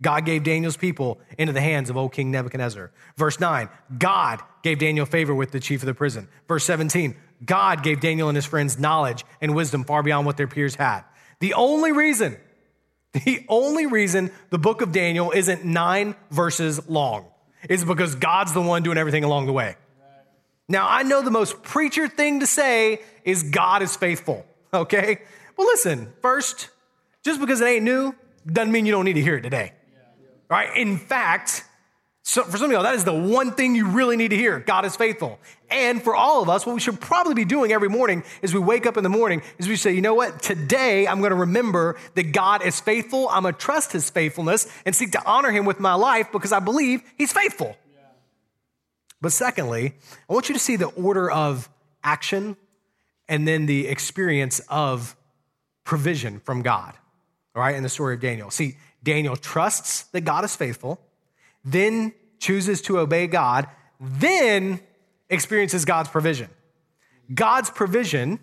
[0.00, 2.92] God gave Daniel's people into the hands of old King Nebuchadnezzar.
[3.16, 6.28] Verse 9, God gave Daniel favor with the chief of the prison.
[6.46, 10.46] Verse 17, God gave Daniel and his friends knowledge and wisdom far beyond what their
[10.46, 11.02] peers had.
[11.40, 12.36] The only reason,
[13.12, 17.26] the only reason the book of Daniel isn't nine verses long
[17.68, 19.76] is because God's the one doing everything along the way.
[20.68, 25.22] Now, I know the most preacher thing to say is God is faithful, okay?
[25.56, 26.68] Well, listen, first,
[27.24, 28.14] just because it ain't new
[28.46, 29.72] doesn't mean you don't need to hear it today.
[30.50, 30.76] Right?
[30.76, 31.64] In fact,
[32.22, 34.58] so for some of y'all, that is the one thing you really need to hear.
[34.58, 35.38] God is faithful.
[35.70, 38.60] And for all of us, what we should probably be doing every morning is we
[38.60, 40.42] wake up in the morning is we say, you know what?
[40.42, 43.30] Today I'm going to remember that God is faithful.
[43.30, 46.52] I'm going to trust his faithfulness and seek to honor him with my life because
[46.52, 47.74] I believe he's faithful.
[49.20, 49.94] But secondly,
[50.28, 51.68] I want you to see the order of
[52.04, 52.56] action
[53.28, 55.16] and then the experience of
[55.84, 56.94] provision from God.
[57.54, 58.50] All right, in the story of Daniel.
[58.50, 61.00] See, Daniel trusts that God is faithful,
[61.64, 63.66] then chooses to obey God,
[64.00, 64.80] then
[65.28, 66.48] experiences God's provision.
[67.34, 68.38] God's provision,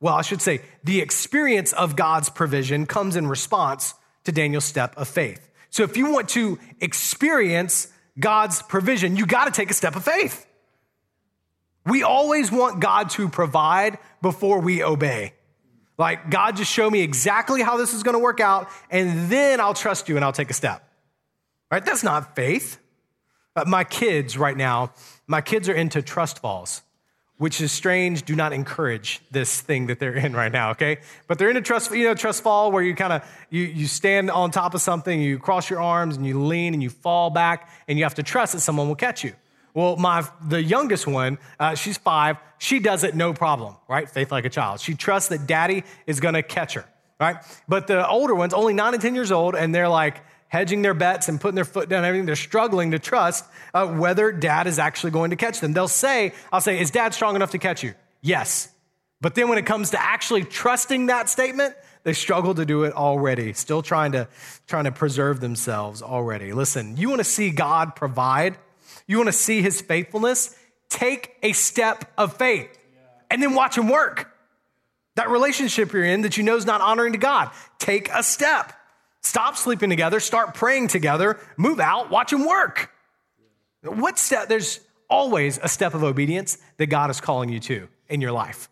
[0.00, 4.96] well, I should say, the experience of God's provision comes in response to Daniel's step
[4.96, 5.50] of faith.
[5.70, 10.04] So if you want to experience God's provision, you got to take a step of
[10.04, 10.46] faith.
[11.86, 15.34] We always want God to provide before we obey.
[15.98, 19.60] Like, God, just show me exactly how this is going to work out, and then
[19.60, 20.88] I'll trust you and I'll take a step.
[21.70, 21.84] Right?
[21.84, 22.78] That's not faith.
[23.54, 24.92] Uh, my kids right now,
[25.26, 26.82] my kids are into trust falls,
[27.38, 28.22] which is strange.
[28.22, 30.98] Do not encourage this thing that they're in right now, okay?
[31.26, 33.86] But they're in a trust, you know, trust fall where you kind of you you
[33.86, 37.30] stand on top of something, you cross your arms and you lean and you fall
[37.30, 39.32] back, and you have to trust that someone will catch you.
[39.74, 42.36] Well, my the youngest one, uh, she's five.
[42.58, 44.08] She does it no problem, right?
[44.08, 44.80] Faith like a child.
[44.80, 46.84] She trusts that daddy is going to catch her,
[47.18, 47.36] right?
[47.66, 50.22] But the older ones, only nine and ten years old, and they're like
[50.54, 52.04] hedging their bets and putting their foot down.
[52.04, 52.26] everything.
[52.26, 55.72] They're struggling to trust uh, whether dad is actually going to catch them.
[55.72, 58.68] They'll say, "I'll say, is dad strong enough to catch you?" Yes.
[59.20, 62.92] But then when it comes to actually trusting that statement, they struggle to do it
[62.92, 63.52] already.
[63.52, 64.28] Still trying to
[64.66, 66.52] trying to preserve themselves already.
[66.52, 68.56] Listen, you want to see God provide
[69.06, 70.56] you want to see his faithfulness?
[70.88, 72.78] Take a step of faith
[73.30, 74.30] and then watch him work.
[75.16, 78.72] That relationship you're in that you know is not honoring to God, take a step.
[79.24, 82.90] Stop sleeping together, start praying together, move out, watch him work.
[83.82, 84.48] What step?
[84.48, 88.68] There's always a step of obedience that God is calling you to in your life.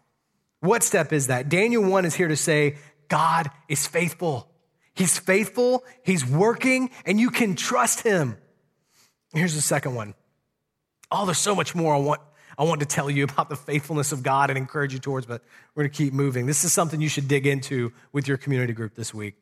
[0.61, 1.49] What step is that?
[1.49, 2.77] Daniel 1 is here to say,
[3.09, 4.47] God is faithful.
[4.93, 8.37] He's faithful, He's working, and you can trust Him.
[9.33, 10.15] Here's the second one
[11.11, 12.21] Oh, there's so much more I want,
[12.59, 15.43] I want to tell you about the faithfulness of God and encourage you towards, but
[15.75, 16.45] we're going to keep moving.
[16.45, 19.37] This is something you should dig into with your community group this week.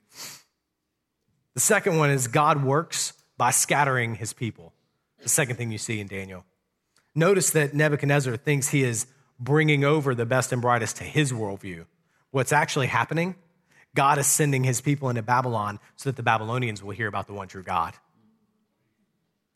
[1.60, 4.72] The second one is God works by scattering his people.
[5.22, 6.46] The second thing you see in Daniel.
[7.14, 9.06] Notice that Nebuchadnezzar thinks he is
[9.38, 11.84] bringing over the best and brightest to his worldview.
[12.30, 13.34] What's actually happening?
[13.94, 17.34] God is sending his people into Babylon so that the Babylonians will hear about the
[17.34, 17.92] one true God.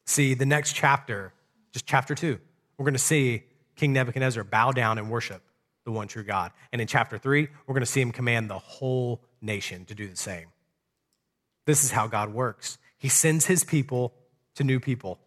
[0.05, 1.33] See, the next chapter
[1.73, 2.39] just chapter two,
[2.77, 3.45] we're going to see
[3.77, 5.41] King Nebuchadnezzar bow down and worship
[5.87, 6.53] the one true God.
[6.71, 10.07] And in chapter three, we're going to see him command the whole nation to do
[10.07, 10.49] the same.
[11.67, 12.79] This is how God works.
[12.99, 14.15] He sends his people
[14.55, 15.19] to new people.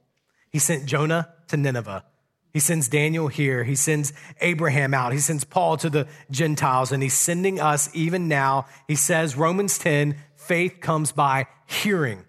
[0.49, 2.05] He sent Jonah to Nineveh.
[2.53, 3.63] He sends Daniel here.
[3.63, 5.13] He sends Abraham out.
[5.13, 8.65] He sends Paul to the Gentiles, and he's sending us even now.
[8.87, 12.23] He says, Romans 10, faith comes by hearing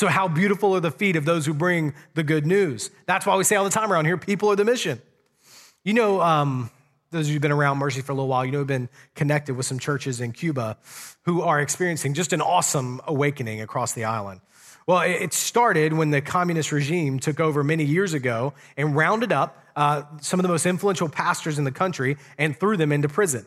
[0.00, 2.90] so, how beautiful are the feet of those who bring the good news?
[3.04, 5.02] That's why we say all the time around here people are the mission.
[5.84, 6.70] You know, um,
[7.10, 8.88] those of you who've been around Mercy for a little while, you know, have been
[9.14, 10.78] connected with some churches in Cuba
[11.22, 14.40] who are experiencing just an awesome awakening across the island.
[14.86, 19.64] Well, it started when the communist regime took over many years ago and rounded up
[19.76, 23.46] uh, some of the most influential pastors in the country and threw them into prison.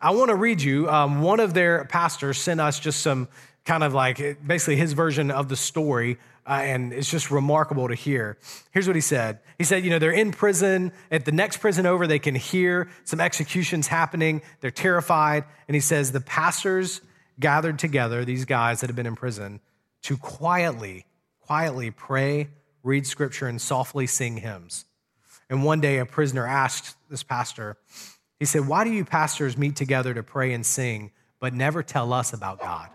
[0.00, 0.88] I want to read you.
[0.88, 3.28] Um, one of their pastors sent us just some
[3.64, 6.18] kind of like basically his version of the story.
[6.46, 8.38] Uh, and it's just remarkable to hear.
[8.72, 9.40] Here's what he said.
[9.58, 10.92] He said, you know, they're in prison.
[11.10, 14.42] At the next prison over, they can hear some executions happening.
[14.60, 15.44] They're terrified.
[15.68, 17.02] And he says, the pastors
[17.38, 19.60] gathered together, these guys that have been in prison,
[20.02, 21.06] to quietly,
[21.40, 22.48] quietly pray,
[22.82, 24.86] read scripture, and softly sing hymns.
[25.48, 27.76] And one day, a prisoner asked this pastor,
[28.38, 32.12] he said, Why do you pastors meet together to pray and sing, but never tell
[32.12, 32.88] us about God?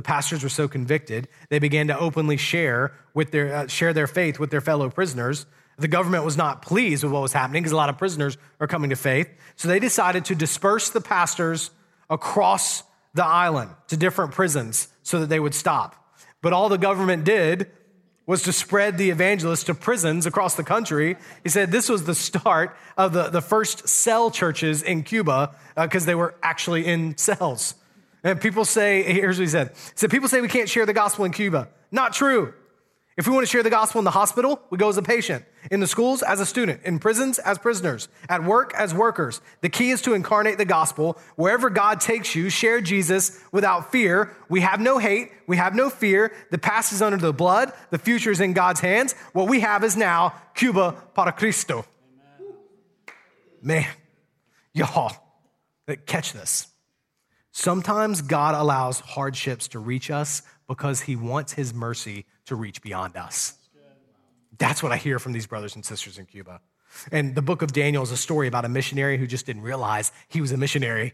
[0.00, 4.06] The pastors were so convicted, they began to openly share, with their, uh, share their
[4.06, 5.44] faith with their fellow prisoners.
[5.76, 8.66] The government was not pleased with what was happening because a lot of prisoners are
[8.66, 9.28] coming to faith.
[9.56, 11.70] So they decided to disperse the pastors
[12.08, 12.82] across
[13.12, 16.16] the island to different prisons so that they would stop.
[16.40, 17.70] But all the government did
[18.24, 21.18] was to spread the evangelists to prisons across the country.
[21.42, 26.04] He said this was the start of the, the first cell churches in Cuba because
[26.04, 27.74] uh, they were actually in cells.
[28.22, 29.68] And people say, here's what he said.
[29.68, 31.68] He said, people say we can't share the gospel in Cuba.
[31.90, 32.54] Not true.
[33.16, 35.44] If we want to share the gospel in the hospital, we go as a patient.
[35.70, 36.82] In the schools, as a student.
[36.84, 38.08] In prisons, as prisoners.
[38.30, 39.42] At work, as workers.
[39.60, 41.18] The key is to incarnate the gospel.
[41.36, 44.34] Wherever God takes you, share Jesus without fear.
[44.48, 45.32] We have no hate.
[45.46, 46.32] We have no fear.
[46.50, 47.72] The past is under the blood.
[47.90, 49.14] The future is in God's hands.
[49.34, 51.84] What we have is now Cuba para Cristo.
[53.62, 53.84] Amen.
[53.84, 53.86] Man,
[54.72, 55.12] y'all,
[56.06, 56.68] catch this.
[57.60, 63.18] Sometimes God allows hardships to reach us because he wants his mercy to reach beyond
[63.18, 63.52] us.
[64.56, 66.62] That's what I hear from these brothers and sisters in Cuba.
[67.12, 70.10] And the book of Daniel is a story about a missionary who just didn't realize
[70.30, 71.12] he was a missionary.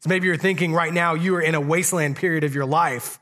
[0.00, 3.20] So maybe you're thinking right now you are in a wasteland period of your life.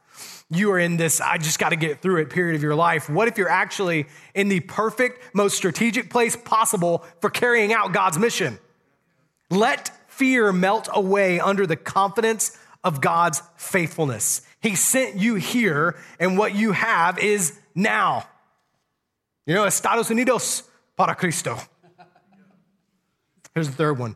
[0.48, 3.11] You are in this, I just got to get through it period of your life.
[3.11, 8.18] What if you're actually in the perfect, most strategic place possible for carrying out God's
[8.18, 8.59] mission?
[9.50, 12.54] Let fear melt away under the confidence
[12.85, 14.42] of God's faithfulness.
[14.61, 18.28] He sent you here, and what you have is now.
[19.46, 21.56] You know, Estados Unidos para Cristo.
[23.54, 24.14] Here's the third one.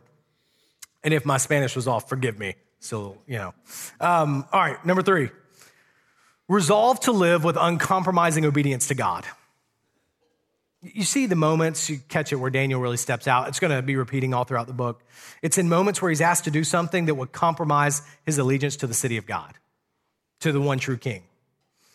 [1.03, 2.53] And if my Spanish was off, forgive me.
[2.79, 3.55] So, you know.
[3.99, 5.31] Um, all right, number three
[6.47, 9.25] resolve to live with uncompromising obedience to God.
[10.93, 13.47] You see the moments, you catch it where Daniel really steps out.
[13.47, 15.03] It's going to be repeating all throughout the book.
[15.41, 18.87] It's in moments where he's asked to do something that would compromise his allegiance to
[18.87, 19.53] the city of God,
[20.41, 21.23] to the one true king.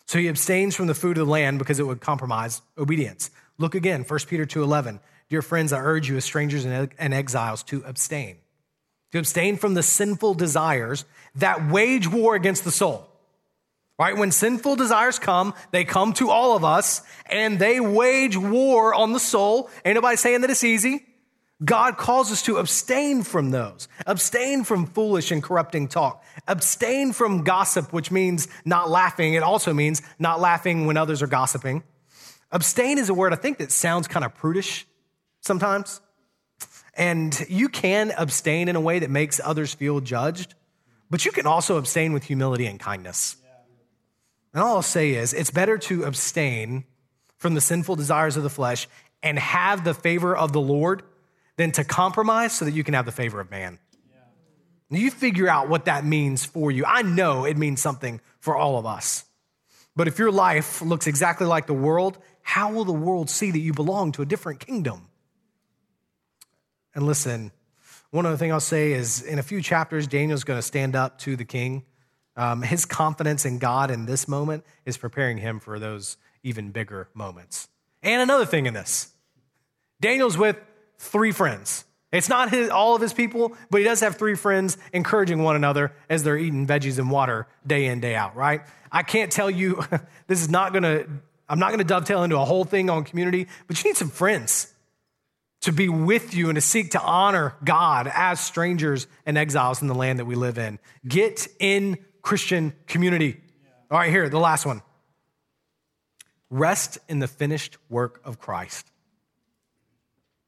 [0.07, 3.29] So he abstains from the food of the land because it would compromise obedience.
[3.57, 4.99] Look again, 1 Peter 2:11.
[5.29, 8.37] Dear friends, I urge you as strangers and exiles to abstain.
[9.13, 13.07] To abstain from the sinful desires that wage war against the soul.
[14.01, 14.17] Right?
[14.17, 19.13] When sinful desires come, they come to all of us and they wage war on
[19.13, 19.69] the soul.
[19.85, 21.05] Ain't nobody saying that it's easy.
[21.63, 23.87] God calls us to abstain from those.
[24.07, 26.23] Abstain from foolish and corrupting talk.
[26.47, 29.35] Abstain from gossip, which means not laughing.
[29.35, 31.83] It also means not laughing when others are gossiping.
[32.51, 34.87] Abstain is a word I think that sounds kind of prudish
[35.41, 36.01] sometimes.
[36.95, 40.55] And you can abstain in a way that makes others feel judged,
[41.11, 43.37] but you can also abstain with humility and kindness.
[44.53, 46.85] And all I'll say is it's better to abstain
[47.37, 48.87] from the sinful desires of the flesh
[49.23, 51.03] and have the favor of the Lord
[51.57, 53.79] than to compromise so that you can have the favor of man.
[54.89, 54.99] Yeah.
[54.99, 56.85] You figure out what that means for you.
[56.85, 59.25] I know it means something for all of us.
[59.95, 63.59] But if your life looks exactly like the world, how will the world see that
[63.59, 65.07] you belong to a different kingdom?
[66.95, 67.51] And listen,
[68.09, 71.17] one other thing I'll say is in a few chapters, Daniel's going to stand up
[71.19, 71.83] to the king.
[72.35, 77.09] Um, his confidence in God in this moment is preparing him for those even bigger
[77.13, 77.67] moments.
[78.03, 79.13] And another thing in this
[79.99, 80.57] Daniel's with
[80.97, 81.85] three friends.
[82.11, 85.55] It's not his, all of his people, but he does have three friends encouraging one
[85.55, 88.61] another as they're eating veggies and water day in, day out, right?
[88.91, 89.81] I can't tell you,
[90.27, 91.05] this is not gonna,
[91.47, 94.73] I'm not gonna dovetail into a whole thing on community, but you need some friends
[95.61, 99.87] to be with you and to seek to honor God as strangers and exiles in
[99.87, 100.79] the land that we live in.
[101.07, 103.41] Get in Christian community.
[103.89, 104.81] All right, here, the last one.
[106.49, 108.91] Rest in the finished work of Christ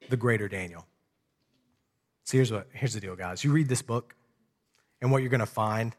[0.08, 0.86] the greater Daniel.
[2.24, 3.44] So here's what here's the deal, guys.
[3.44, 4.14] You read this book,
[5.00, 5.94] and what you're gonna find,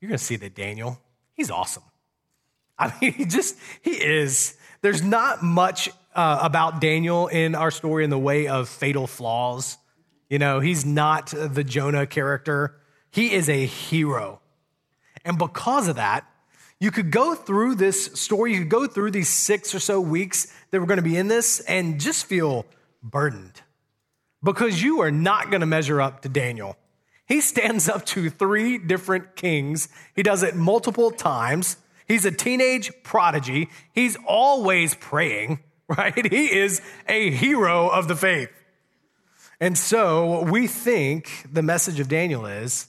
[0.00, 1.00] you're gonna see that Daniel,
[1.34, 1.82] he's awesome.
[2.78, 4.56] I mean, he just he is.
[4.80, 9.76] There's not much uh, about Daniel in our story in the way of fatal flaws.
[10.28, 12.76] You know, he's not the Jonah character.
[13.10, 14.40] He is a hero.
[15.24, 16.24] And because of that,
[16.80, 20.52] you could go through this story, you could go through these six or so weeks
[20.70, 22.66] that we're going to be in this and just feel
[23.02, 23.62] burdened
[24.42, 26.76] because you are not going to measure up to Daniel.
[27.26, 29.88] He stands up to three different kings.
[30.14, 31.76] He does it multiple times.
[32.06, 33.68] He's a teenage prodigy.
[33.92, 36.30] He's always praying, right?
[36.30, 38.50] He is a hero of the faith.
[39.60, 42.86] And so we think the message of Daniel is,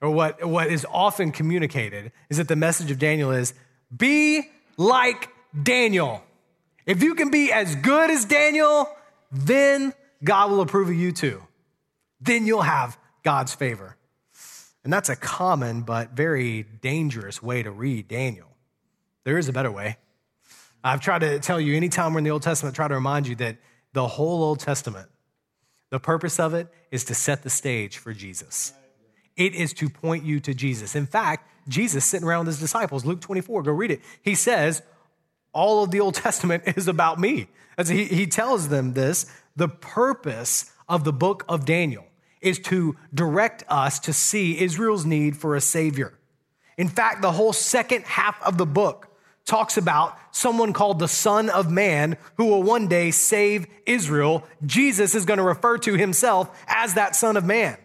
[0.00, 3.54] or what, what is often communicated, is that the message of Daniel is
[3.94, 5.28] be like
[5.62, 6.22] Daniel.
[6.86, 8.88] If you can be as good as Daniel,
[9.30, 9.92] then
[10.24, 11.42] God will approve of you too.
[12.20, 13.96] Then you'll have God's favor.
[14.84, 18.48] And that's a common but very dangerous way to read Daniel.
[19.24, 19.98] There is a better way.
[20.82, 23.34] I've tried to tell you anytime we're in the Old Testament, try to remind you
[23.36, 23.58] that
[23.92, 25.08] the whole Old Testament,
[25.90, 28.72] the purpose of it is to set the stage for Jesus.
[29.40, 30.94] It is to point you to Jesus.
[30.94, 34.02] In fact, Jesus sitting around his disciples, Luke 24, go read it.
[34.20, 34.82] He says,
[35.54, 37.48] all of the Old Testament is about me.
[37.78, 42.04] As he, he tells them this, the purpose of the book of Daniel
[42.42, 46.18] is to direct us to see Israel's need for a savior.
[46.76, 49.08] In fact, the whole second half of the book
[49.46, 54.44] talks about someone called the Son of Man who will one day save Israel.
[54.66, 57.78] Jesus is going to refer to himself as that Son of Man.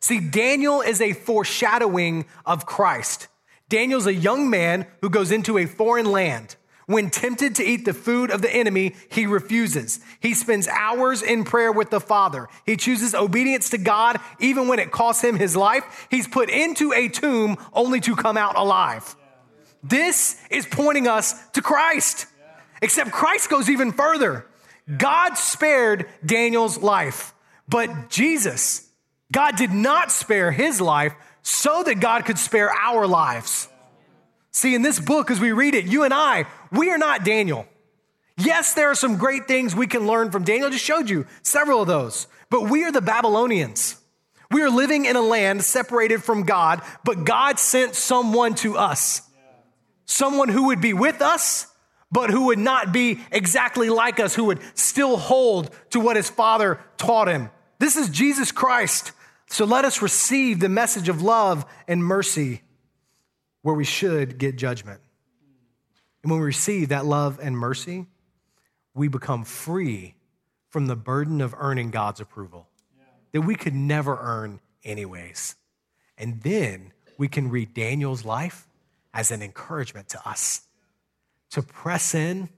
[0.00, 3.28] See, Daniel is a foreshadowing of Christ.
[3.68, 6.56] Daniel's a young man who goes into a foreign land.
[6.86, 9.98] When tempted to eat the food of the enemy, he refuses.
[10.20, 12.48] He spends hours in prayer with the Father.
[12.64, 16.06] He chooses obedience to God even when it costs him his life.
[16.10, 19.16] He's put into a tomb only to come out alive.
[19.82, 22.26] This is pointing us to Christ.
[22.80, 24.46] Except Christ goes even further.
[24.96, 27.34] God spared Daniel's life,
[27.68, 28.85] but Jesus,
[29.32, 33.68] God did not spare his life so that God could spare our lives.
[34.52, 37.66] See, in this book, as we read it, you and I, we are not Daniel.
[38.38, 40.68] Yes, there are some great things we can learn from Daniel.
[40.68, 42.26] I just showed you several of those.
[42.50, 43.96] But we are the Babylonians.
[44.50, 49.22] We are living in a land separated from God, but God sent someone to us.
[50.04, 51.66] Someone who would be with us,
[52.12, 56.30] but who would not be exactly like us, who would still hold to what his
[56.30, 57.50] father taught him.
[57.78, 59.12] This is Jesus Christ.
[59.48, 62.62] So let us receive the message of love and mercy
[63.62, 65.00] where we should get judgment.
[66.22, 68.06] And when we receive that love and mercy,
[68.94, 70.14] we become free
[70.70, 72.68] from the burden of earning God's approval
[73.32, 75.56] that we could never earn, anyways.
[76.16, 78.66] And then we can read Daniel's life
[79.12, 80.62] as an encouragement to us
[81.50, 82.48] to press in,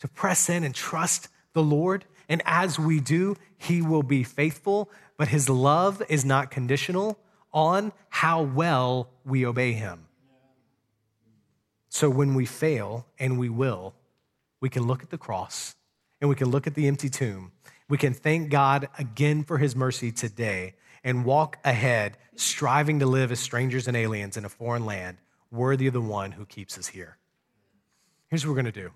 [0.00, 2.04] to press in and trust the Lord.
[2.28, 4.90] And as we do, he will be faithful,
[5.20, 7.18] but his love is not conditional
[7.52, 10.06] on how well we obey him.
[11.90, 13.92] So when we fail, and we will,
[14.62, 15.76] we can look at the cross
[16.22, 17.52] and we can look at the empty tomb.
[17.86, 20.72] We can thank God again for his mercy today
[21.04, 25.18] and walk ahead, striving to live as strangers and aliens in a foreign land,
[25.50, 27.18] worthy of the one who keeps us here.
[28.28, 28.90] Here's what we're going to do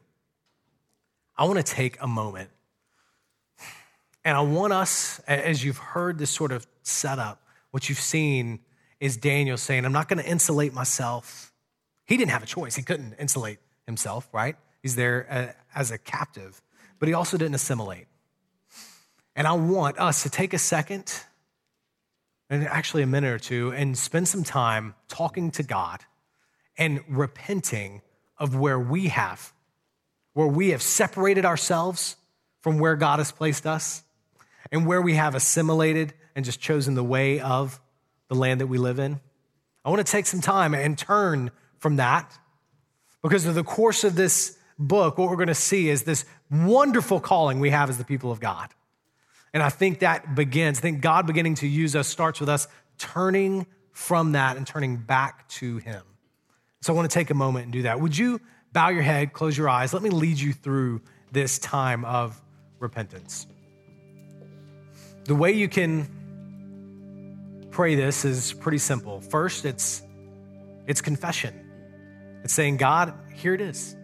[1.36, 2.48] I want to take a moment,
[4.24, 8.60] and I want us, as you've heard this sort of setup, what you've seen
[9.00, 11.52] is Daniel saying, I'm not going to insulate myself.
[12.06, 14.56] He didn't have a choice, he couldn't insulate himself, right?
[14.82, 16.62] He's there uh, as a captive,
[16.98, 18.06] but he also didn't assimilate.
[19.36, 21.12] And I want us to take a second
[22.48, 26.00] and actually a minute or two and spend some time talking to God
[26.78, 28.02] and repenting
[28.38, 29.52] of where we have,
[30.34, 32.16] where we have separated ourselves
[32.60, 34.03] from where God has placed us,
[34.72, 37.80] and where we have assimilated and just chosen the way of
[38.28, 39.20] the land that we live in.
[39.84, 42.36] I want to take some time and turn from that
[43.22, 47.20] because of the course of this book, what we're going to see is this wonderful
[47.20, 48.70] calling we have as the people of God.
[49.52, 52.66] And I think that begins, I think God beginning to use us starts with us
[52.98, 56.02] turning from that and turning back to Him.
[56.82, 58.00] So I want to take a moment and do that.
[58.00, 58.40] Would you
[58.72, 59.94] bow your head, close your eyes?
[59.94, 61.00] Let me lead you through
[61.30, 62.40] this time of
[62.78, 63.46] repentance.
[65.24, 66.08] The way you can
[67.70, 69.20] pray this is pretty simple.
[69.20, 70.02] First, it's
[70.86, 71.60] it's confession.
[72.44, 73.96] It's saying, God, here it is.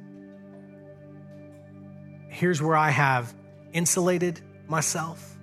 [2.28, 3.34] Here's where I have
[3.72, 5.36] insulated myself.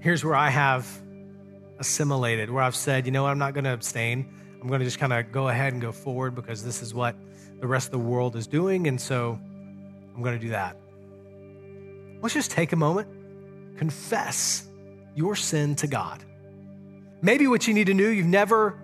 [0.00, 0.86] Here's where I have
[1.78, 4.32] assimilated, where I've said, you know what, I'm not going to abstain.
[4.62, 7.16] I'm going to just kind of go ahead and go forward because this is what
[7.60, 8.86] the rest of the world is doing.
[8.86, 9.38] And so
[10.14, 10.76] I'm going to do that.
[12.22, 13.08] Let's just take a moment,
[13.78, 14.66] confess
[15.14, 16.22] your sin to God.
[17.22, 18.78] Maybe what you need to know, you've never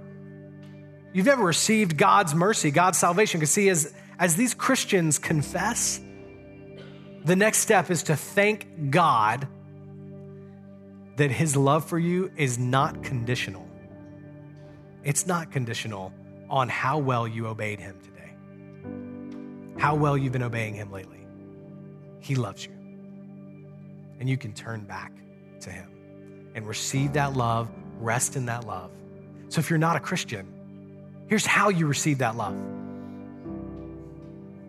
[1.12, 3.38] you've never received God's mercy, God's salvation.
[3.38, 6.00] Because see, as, as these Christians confess,
[7.24, 9.46] the next step is to thank God
[11.16, 13.66] that his love for you is not conditional.
[15.04, 16.12] It's not conditional
[16.50, 21.24] on how well you obeyed him today, how well you've been obeying him lately.
[22.18, 22.72] He loves you.
[24.20, 25.12] And you can turn back
[25.60, 25.90] to him
[26.54, 28.90] and receive that love, rest in that love.
[29.48, 30.46] So if you're not a Christian,
[31.26, 32.56] here's how you receive that love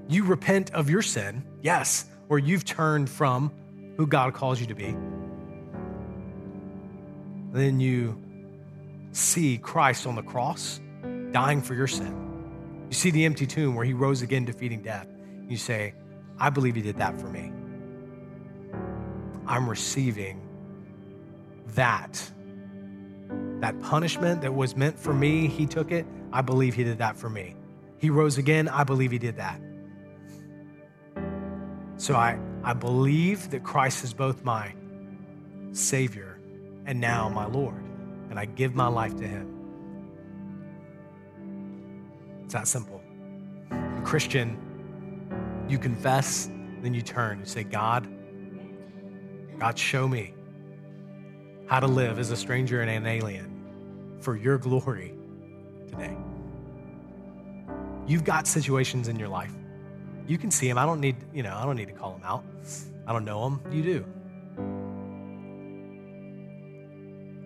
[0.07, 3.51] you repent of your sin, yes, or you've turned from
[3.97, 4.95] who God calls you to be.
[7.51, 8.21] Then you
[9.11, 10.79] see Christ on the cross
[11.31, 12.85] dying for your sin.
[12.89, 15.07] You see the empty tomb where he rose again, defeating death.
[15.47, 15.93] You say,
[16.37, 17.51] I believe he did that for me.
[19.47, 20.41] I'm receiving
[21.69, 22.31] that.
[23.59, 26.05] That punishment that was meant for me, he took it.
[26.31, 27.55] I believe he did that for me.
[27.97, 28.67] He rose again.
[28.67, 29.59] I believe he did that.
[31.97, 34.73] So I, I believe that Christ is both my
[35.71, 36.39] Savior
[36.85, 37.83] and now my Lord
[38.29, 39.51] and I give my life to Him.
[42.43, 43.01] It's that simple.
[44.03, 44.59] Christian,
[45.67, 46.49] you confess,
[46.81, 47.39] then you turn.
[47.39, 48.07] You say, God,
[49.59, 50.33] God, show me
[51.67, 55.13] how to live as a stranger and an alien for your glory
[55.87, 56.15] today.
[58.07, 59.51] You've got situations in your life.
[60.27, 60.77] You can see them.
[60.77, 62.43] I don't need, you know, I don't need to call them out.
[63.07, 63.61] I don't know them.
[63.71, 64.05] You do.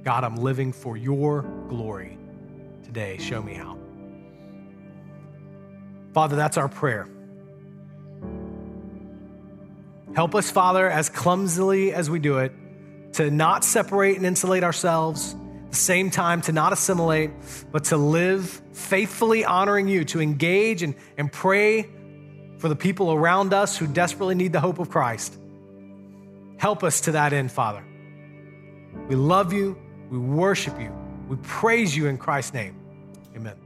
[0.04, 2.18] God, I'm living for your glory
[2.84, 3.18] today.
[3.18, 3.78] Show me how.
[6.14, 7.08] Father, that's our prayer.
[10.16, 12.52] Help us, Father, as clumsily as we do it,
[13.14, 15.36] to not separate and insulate ourselves,
[15.66, 17.32] at the same time to not assimilate,
[17.72, 21.90] but to live faithfully honoring you, to engage and, and pray
[22.58, 25.38] for the people around us who desperately need the hope of Christ.
[26.58, 27.84] Help us to that end, Father.
[29.08, 29.78] We love you.
[30.10, 30.92] We worship you.
[31.30, 32.76] We praise you in Christ's name.
[33.36, 33.59] Amen.